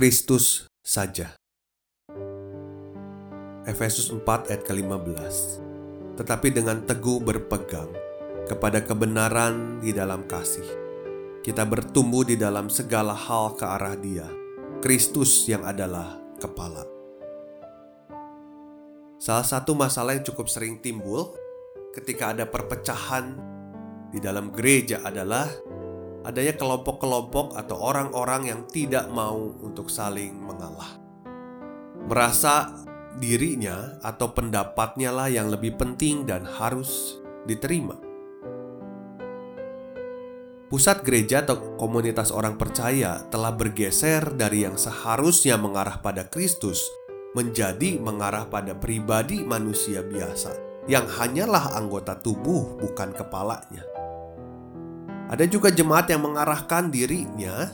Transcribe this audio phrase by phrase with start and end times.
[0.00, 1.36] Kristus saja.
[3.68, 5.36] Efesus 4 ayat ke-15
[6.16, 7.92] Tetapi dengan teguh berpegang
[8.48, 10.64] kepada kebenaran di dalam kasih,
[11.44, 14.24] kita bertumbuh di dalam segala hal ke arah dia,
[14.80, 16.88] Kristus yang adalah kepala.
[19.20, 21.36] Salah satu masalah yang cukup sering timbul
[21.92, 23.36] ketika ada perpecahan
[24.08, 25.44] di dalam gereja adalah
[26.24, 31.00] adanya kelompok-kelompok atau orang-orang yang tidak mau untuk saling mengalah.
[32.06, 32.72] Merasa
[33.20, 37.96] dirinya atau pendapatnya lah yang lebih penting dan harus diterima.
[40.70, 46.78] Pusat gereja atau komunitas orang percaya telah bergeser dari yang seharusnya mengarah pada Kristus
[47.34, 53.89] menjadi mengarah pada pribadi manusia biasa yang hanyalah anggota tubuh, bukan kepalanya.
[55.30, 57.70] Ada juga jemaat yang mengarahkan dirinya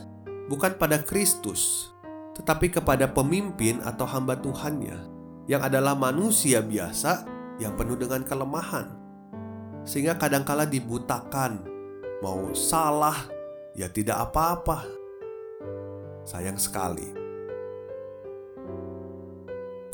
[0.53, 1.89] bukan pada Kristus,
[2.37, 5.09] tetapi kepada pemimpin atau hamba Tuhannya,
[5.49, 7.25] yang adalah manusia biasa
[7.57, 8.93] yang penuh dengan kelemahan,
[9.89, 11.65] sehingga kadangkala dibutakan,
[12.21, 13.17] mau salah
[13.73, 14.84] ya tidak apa-apa.
[16.29, 17.09] Sayang sekali,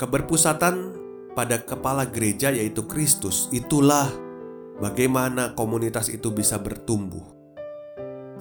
[0.02, 0.98] keberpusatan
[1.38, 4.10] pada kepala gereja, yaitu Kristus, itulah
[4.82, 7.41] bagaimana komunitas itu bisa bertumbuh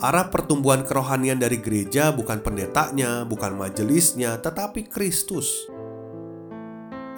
[0.01, 5.69] Arah pertumbuhan kerohanian dari gereja bukan pendetanya, bukan majelisnya, tetapi Kristus.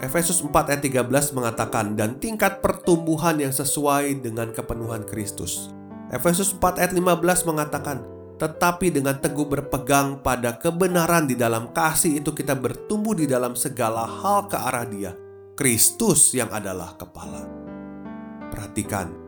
[0.03, 5.71] Efesus 4 ayat 13 mengatakan dan tingkat pertumbuhan yang sesuai dengan kepenuhan Kristus.
[6.11, 8.03] Efesus 4 ayat 15 mengatakan
[8.35, 14.03] tetapi dengan teguh berpegang pada kebenaran di dalam kasih itu kita bertumbuh di dalam segala
[14.03, 15.15] hal ke arah Dia,
[15.55, 17.47] Kristus yang adalah kepala.
[18.51, 19.22] Perhatikan,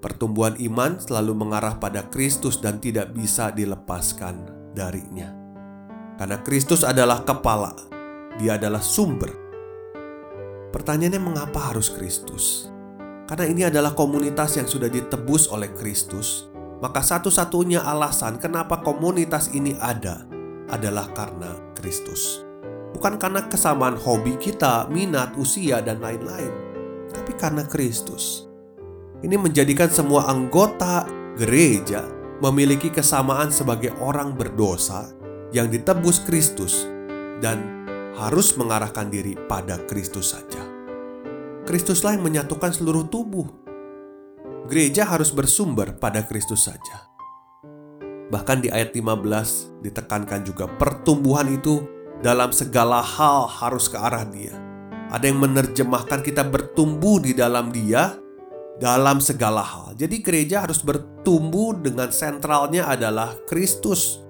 [0.00, 5.28] Pertumbuhan iman selalu mengarah pada Kristus dan tidak bisa dilepaskan darinya.
[6.16, 7.76] Karena Kristus adalah kepala,
[8.40, 9.28] Dia adalah sumber.
[10.72, 12.72] Pertanyaannya, mengapa harus Kristus?
[13.28, 16.50] Karena ini adalah komunitas yang sudah ditebus oleh Kristus,
[16.82, 20.24] maka satu-satunya alasan kenapa komunitas ini ada
[20.66, 22.42] adalah karena Kristus.
[22.90, 26.50] Bukan karena kesamaan hobi kita, minat, usia, dan lain-lain,
[27.14, 28.49] tapi karena Kristus.
[29.20, 31.04] Ini menjadikan semua anggota
[31.36, 32.08] gereja
[32.40, 35.12] memiliki kesamaan sebagai orang berdosa
[35.52, 36.88] yang ditebus Kristus
[37.44, 37.84] dan
[38.16, 40.64] harus mengarahkan diri pada Kristus saja.
[41.68, 43.44] Kristuslah yang menyatukan seluruh tubuh.
[44.72, 47.12] Gereja harus bersumber pada Kristus saja.
[48.32, 51.84] Bahkan di ayat 15 ditekankan juga pertumbuhan itu
[52.24, 54.56] dalam segala hal harus ke arah dia.
[55.12, 58.19] Ada yang menerjemahkan kita bertumbuh di dalam dia
[58.80, 59.92] dalam segala hal.
[59.94, 64.24] Jadi gereja harus bertumbuh dengan sentralnya adalah Kristus.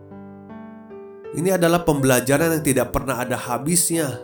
[1.30, 4.18] Ini adalah pembelajaran yang tidak pernah ada habisnya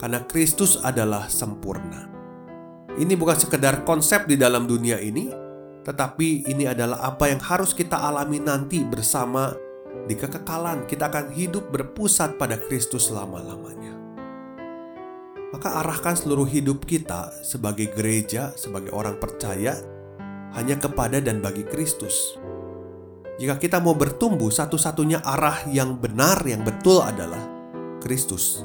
[0.00, 2.08] karena Kristus adalah sempurna.
[2.96, 5.28] Ini bukan sekedar konsep di dalam dunia ini,
[5.84, 9.52] tetapi ini adalah apa yang harus kita alami nanti bersama
[10.08, 10.88] di kekekalan.
[10.88, 13.99] Kita akan hidup berpusat pada Kristus selama-lamanya
[15.50, 19.74] maka arahkan seluruh hidup kita sebagai gereja, sebagai orang percaya,
[20.54, 22.38] hanya kepada dan bagi Kristus.
[23.42, 27.40] Jika kita mau bertumbuh, satu-satunya arah yang benar, yang betul adalah
[27.98, 28.62] Kristus.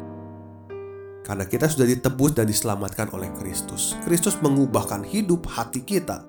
[1.26, 3.98] Karena kita sudah ditebus dan diselamatkan oleh Kristus.
[4.06, 6.22] Kristus mengubahkan hidup hati kita.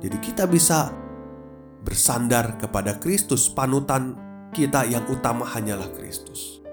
[0.00, 0.88] Jadi kita bisa
[1.84, 4.16] bersandar kepada Kristus, panutan
[4.56, 6.64] kita yang utama hanyalah Kristus.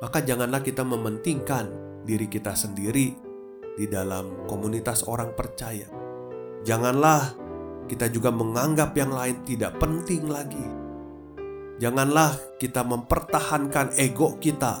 [0.00, 3.16] Maka janganlah kita mementingkan diri kita sendiri
[3.74, 5.88] di dalam komunitas orang percaya.
[6.62, 7.34] Janganlah
[7.90, 10.64] kita juga menganggap yang lain tidak penting lagi.
[11.82, 14.78] Janganlah kita mempertahankan ego kita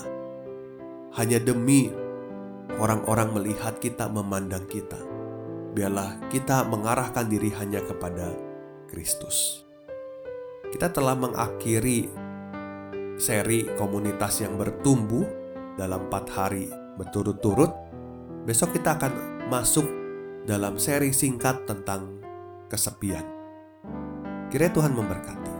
[1.18, 1.90] hanya demi
[2.78, 4.96] orang-orang melihat kita, memandang kita.
[5.74, 8.30] Biarlah kita mengarahkan diri hanya kepada
[8.86, 9.66] Kristus.
[10.70, 12.06] Kita telah mengakhiri
[13.18, 15.26] seri komunitas yang bertumbuh
[15.74, 17.70] dalam empat hari berturut-turut,
[18.44, 19.12] besok kita akan
[19.48, 19.86] masuk
[20.44, 22.20] dalam seri singkat tentang
[22.68, 23.24] kesepian.
[24.52, 25.53] Kiranya Tuhan memberkati.